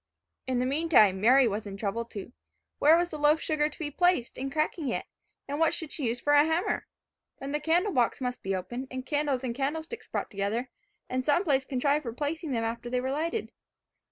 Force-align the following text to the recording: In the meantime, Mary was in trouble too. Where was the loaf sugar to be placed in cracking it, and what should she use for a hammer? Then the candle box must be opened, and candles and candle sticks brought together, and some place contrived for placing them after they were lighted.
In 0.47 0.57
the 0.57 0.65
meantime, 0.65 1.21
Mary 1.21 1.47
was 1.47 1.67
in 1.67 1.77
trouble 1.77 2.05
too. 2.05 2.33
Where 2.79 2.97
was 2.97 3.09
the 3.09 3.19
loaf 3.19 3.39
sugar 3.39 3.69
to 3.69 3.77
be 3.77 3.91
placed 3.91 4.35
in 4.35 4.49
cracking 4.49 4.89
it, 4.89 5.05
and 5.47 5.59
what 5.59 5.75
should 5.75 5.91
she 5.91 6.07
use 6.07 6.19
for 6.19 6.33
a 6.33 6.43
hammer? 6.43 6.87
Then 7.37 7.51
the 7.51 7.59
candle 7.59 7.93
box 7.93 8.19
must 8.19 8.41
be 8.41 8.55
opened, 8.55 8.87
and 8.89 9.05
candles 9.05 9.43
and 9.43 9.53
candle 9.53 9.83
sticks 9.83 10.07
brought 10.07 10.31
together, 10.31 10.71
and 11.07 11.23
some 11.23 11.43
place 11.43 11.65
contrived 11.65 12.01
for 12.01 12.13
placing 12.13 12.49
them 12.51 12.63
after 12.63 12.89
they 12.89 12.99
were 12.99 13.11
lighted. 13.11 13.51